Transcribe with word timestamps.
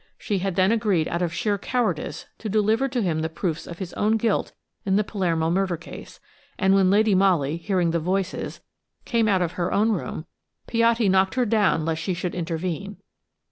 She 0.17 0.39
had 0.39 0.55
then 0.55 0.71
agreed 0.71 1.07
out 1.09 1.21
of 1.21 1.31
sheer 1.31 1.59
cowardice 1.59 2.25
to 2.39 2.49
deliver 2.49 2.87
to 2.89 3.03
him 3.03 3.19
the 3.19 3.29
proofs 3.29 3.67
of 3.67 3.77
his 3.77 3.93
own 3.93 4.17
guilt 4.17 4.51
in 4.83 4.95
the 4.95 5.03
Palermo 5.03 5.51
murder 5.51 5.77
case, 5.77 6.19
and 6.57 6.73
when 6.73 6.89
Lady 6.89 7.13
Molly, 7.13 7.57
hearing 7.57 7.91
the 7.91 7.99
voices, 7.99 8.61
came 9.05 9.27
out 9.27 9.43
of 9.43 9.51
her 9.51 9.71
own 9.71 9.91
room, 9.91 10.25
Piatti 10.65 11.07
knocked 11.07 11.35
her 11.35 11.45
down 11.45 11.85
lest 11.85 12.01
she 12.01 12.15
should 12.15 12.33
intervene. 12.33 12.97